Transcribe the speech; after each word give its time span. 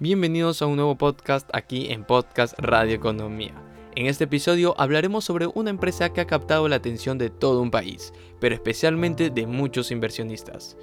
Bienvenidos 0.00 0.62
a 0.62 0.66
un 0.66 0.76
nuevo 0.76 0.96
podcast 0.96 1.50
aquí 1.52 1.90
en 1.90 2.04
Podcast 2.04 2.56
Radio 2.56 2.94
Economía. 2.94 3.52
En 3.96 4.06
este 4.06 4.22
episodio 4.24 4.80
hablaremos 4.80 5.24
sobre 5.24 5.48
una 5.48 5.70
empresa 5.70 6.12
que 6.12 6.20
ha 6.20 6.26
captado 6.28 6.68
la 6.68 6.76
atención 6.76 7.18
de 7.18 7.30
todo 7.30 7.60
un 7.60 7.72
país, 7.72 8.12
pero 8.38 8.54
especialmente 8.54 9.30
de 9.30 9.48
muchos 9.48 9.90
inversionistas. 9.90 10.76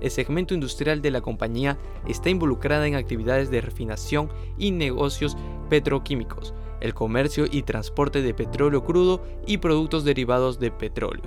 El 0.00 0.10
segmento 0.10 0.52
industrial 0.52 1.00
de 1.00 1.12
la 1.12 1.20
compañía 1.20 1.78
está 2.08 2.28
involucrada 2.28 2.88
en 2.88 2.96
actividades 2.96 3.52
de 3.52 3.60
refinación 3.60 4.28
y 4.58 4.72
negocios 4.72 5.36
petroquímicos, 5.70 6.54
el 6.80 6.92
comercio 6.92 7.44
y 7.48 7.62
transporte 7.62 8.20
de 8.20 8.34
petróleo 8.34 8.82
crudo 8.82 9.22
y 9.46 9.58
productos 9.58 10.02
derivados 10.02 10.58
de 10.58 10.72
petróleo, 10.72 11.22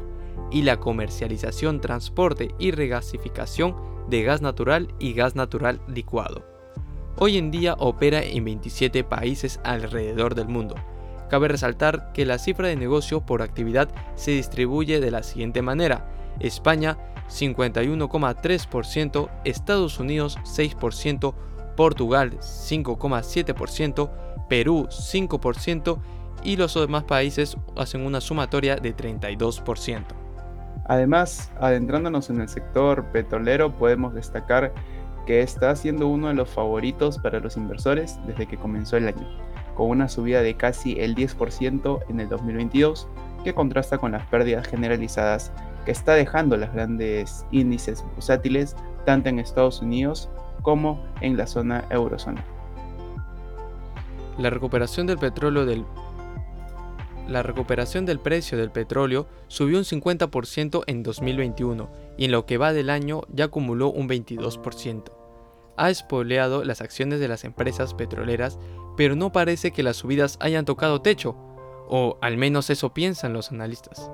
y 0.51 0.63
la 0.63 0.77
comercialización, 0.81 1.79
transporte 1.79 2.53
y 2.59 2.71
regasificación 2.71 3.97
de 4.09 4.23
gas 4.23 4.41
natural 4.41 4.93
y 4.99 5.13
gas 5.13 5.35
natural 5.35 5.79
licuado. 5.87 6.43
Hoy 7.17 7.37
en 7.37 7.51
día 7.51 7.75
opera 7.77 8.23
en 8.23 8.45
27 8.45 9.03
países 9.03 9.59
alrededor 9.63 10.33
del 10.35 10.47
mundo. 10.47 10.75
Cabe 11.29 11.47
resaltar 11.47 12.11
que 12.13 12.25
la 12.25 12.39
cifra 12.39 12.69
de 12.69 12.75
negocio 12.75 13.25
por 13.25 13.41
actividad 13.41 13.89
se 14.15 14.31
distribuye 14.31 14.99
de 14.99 15.11
la 15.11 15.23
siguiente 15.23 15.61
manera. 15.61 16.09
España 16.39 16.97
51,3%, 17.27 19.29
Estados 19.45 19.99
Unidos 19.99 20.37
6%, 20.43 21.33
Portugal 21.75 22.39
5,7%, 22.39 24.09
Perú 24.47 24.87
5% 24.89 25.99
y 26.43 26.55
los 26.55 26.73
demás 26.73 27.03
países 27.03 27.57
hacen 27.75 28.03
una 28.05 28.21
sumatoria 28.21 28.77
de 28.77 28.95
32%. 28.95 30.18
Además, 30.89 31.51
adentrándonos 31.59 32.31
en 32.31 32.41
el 32.41 32.49
sector 32.49 33.05
petrolero, 33.11 33.77
podemos 33.77 34.15
destacar 34.15 34.73
que 35.27 35.41
está 35.41 35.75
siendo 35.75 36.07
uno 36.07 36.29
de 36.29 36.33
los 36.33 36.49
favoritos 36.49 37.19
para 37.19 37.39
los 37.39 37.57
inversores 37.57 38.19
desde 38.25 38.47
que 38.47 38.57
comenzó 38.57 38.97
el 38.97 39.07
año, 39.07 39.27
con 39.75 39.91
una 39.91 40.09
subida 40.09 40.41
de 40.41 40.55
casi 40.55 40.99
el 40.99 41.15
10% 41.15 41.99
en 42.09 42.19
el 42.19 42.27
2022, 42.27 43.07
que 43.43 43.53
contrasta 43.53 43.99
con 43.99 44.13
las 44.13 44.25
pérdidas 44.29 44.67
generalizadas 44.67 45.51
que 45.85 45.91
está 45.91 46.15
dejando 46.15 46.57
los 46.57 46.73
grandes 46.73 47.45
índices 47.51 48.03
bursátiles 48.15 48.75
tanto 49.05 49.29
en 49.29 49.37
Estados 49.37 49.83
Unidos 49.83 50.27
como 50.63 51.05
en 51.21 51.37
la 51.37 51.45
zona 51.45 51.85
eurozona. 51.91 52.43
La 54.39 54.49
recuperación 54.49 55.05
del 55.05 55.19
petróleo 55.19 55.67
del 55.67 55.85
la 57.29 57.43
recuperación 57.43 58.05
del 58.05 58.19
precio 58.19 58.57
del 58.57 58.71
petróleo 58.71 59.27
subió 59.47 59.77
un 59.77 59.83
50% 59.83 60.83
en 60.87 61.03
2021 61.03 61.89
y 62.17 62.25
en 62.25 62.31
lo 62.31 62.45
que 62.45 62.57
va 62.57 62.73
del 62.73 62.89
año 62.89 63.21
ya 63.29 63.45
acumuló 63.45 63.91
un 63.91 64.09
22%. 64.09 65.03
Ha 65.77 65.89
espoleado 65.89 66.63
las 66.63 66.81
acciones 66.81 67.19
de 67.19 67.27
las 67.27 67.45
empresas 67.45 67.93
petroleras, 67.93 68.59
pero 68.97 69.15
no 69.15 69.31
parece 69.31 69.71
que 69.71 69.83
las 69.83 69.97
subidas 69.97 70.37
hayan 70.41 70.65
tocado 70.65 71.01
techo, 71.01 71.35
o 71.87 72.17
al 72.21 72.35
menos 72.35 72.69
eso 72.69 72.93
piensan 72.93 73.33
los 73.33 73.51
analistas. 73.51 74.11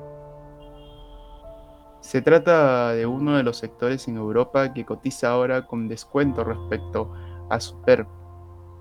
Se 2.02 2.22
trata 2.22 2.92
de 2.92 3.08
uno 3.08 3.36
de 3.36 3.44
los 3.44 3.58
sectores 3.58 4.08
en 4.08 4.18
Europa 4.18 4.74
que 4.74 4.86
cotiza 4.86 5.30
ahora 5.30 5.66
con 5.66 5.88
descuento 5.88 6.44
respecto 6.44 7.12
a 7.50 7.60
su 7.60 7.82
PER 7.82 8.06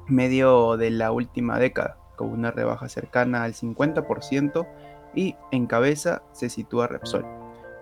medio 0.07 0.77
de 0.77 0.91
la 0.91 1.11
última 1.11 1.59
década 1.59 2.04
con 2.17 2.29
una 2.29 2.51
rebaja 2.51 2.89
cercana 2.89 3.45
al 3.45 3.55
50% 3.55 4.67
y 5.15 5.37
en 5.53 5.67
cabeza 5.67 6.23
se 6.33 6.49
sitúa 6.49 6.87
Repsol. 6.87 7.25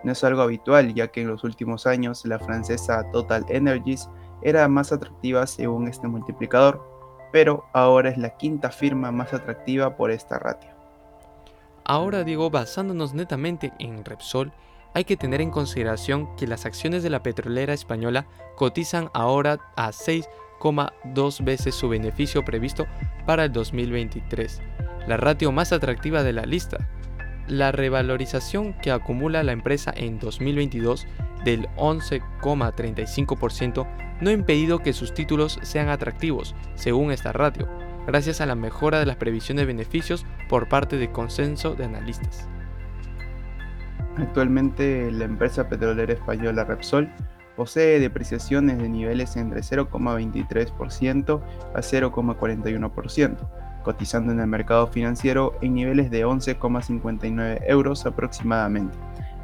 No 0.05 0.13
es 0.13 0.25
algo 0.25 0.43
habitual 0.43 0.95
ya 0.95 1.09
que 1.09 1.23
en 1.23 1.29
los 1.29 1.45
últimos 1.45 1.87
años 1.87 2.25
la 2.27 2.39
francesa 2.39 3.11
Total 3.13 3.45
Energies 3.49 4.09
era 4.43 4.67
más 4.69 4.93
atractiva 4.93 5.47
según 5.47 5.89
este 5.89 6.09
multiplicador, 6.09 6.83
pero 7.33 7.65
ahora 7.73 8.11
es 8.11 8.19
la 8.19 8.37
quinta 8.37 8.71
firma 8.71 9.13
más 9.13 9.33
atractiva 9.33 9.97
por 9.97 10.11
esta 10.11 10.39
ratio. 10.39 10.71
Ahora 11.85 12.25
digo, 12.25 12.51
basándonos 12.51 13.15
netamente 13.15 13.73
en 13.79 14.05
Repsol, 14.05 14.53
hay 14.95 15.05
que 15.05 15.17
tener 15.17 15.41
en 15.41 15.51
consideración 15.51 16.35
que 16.37 16.47
las 16.47 16.67
acciones 16.67 17.03
de 17.03 17.11
la 17.11 17.23
petrolera 17.23 17.73
española 17.73 18.27
cotizan 18.57 19.09
ahora 19.15 19.59
a 19.77 19.93
6 19.93 20.29
dos 21.05 21.45
veces 21.45 21.75
su 21.75 21.89
beneficio 21.89 22.45
previsto 22.45 22.87
para 23.27 23.45
el 23.45 23.53
2023, 23.53 24.63
la 25.07 25.17
ratio 25.17 25.51
más 25.53 25.73
atractiva 25.73 26.23
de 26.23 26.33
la 26.33 26.43
lista. 26.43 26.89
La 27.49 27.73
revalorización 27.73 28.75
que 28.75 28.93
acumula 28.93 29.43
la 29.43 29.51
empresa 29.53 29.93
en 29.97 30.21
2022 30.21 31.07
del 31.45 31.67
11,35% 31.77 33.87
no 34.21 34.31
ha 34.31 34.33
impedido 34.33 34.79
que 34.79 34.93
sus 34.93 35.13
títulos 35.13 35.59
sean 35.63 35.89
atractivos, 35.89 36.55
según 36.77 37.11
esta 37.11 37.33
ratio, 37.33 37.69
gracias 38.07 38.41
a 38.41 38.47
la 38.47 38.55
mejora 38.55 39.01
de 39.01 39.07
las 39.07 39.17
previsiones 39.17 39.63
de 39.63 39.73
beneficios 39.73 40.25
por 40.49 40.69
parte 40.69 40.97
del 40.97 41.11
consenso 41.11 41.75
de 41.75 41.87
analistas. 41.87 42.47
Actualmente 44.17 45.11
la 45.11 45.25
empresa 45.25 45.69
petrolera 45.69 46.13
española 46.13 46.63
Repsol 46.65 47.11
Posee 47.57 48.01
depreciaciones 48.01 48.79
de 48.79 48.89
niveles 48.89 49.37
entre 49.37 49.61
0,23% 49.61 51.41
a 51.75 51.79
0,41%, 51.79 53.37
cotizando 53.83 54.33
en 54.33 54.41
el 54.41 54.47
mercado 54.47 54.87
financiero 54.87 55.55
en 55.61 55.75
niveles 55.75 56.11
de 56.11 56.25
11,59 56.25 57.63
euros 57.67 58.07
aproximadamente, 58.07 58.97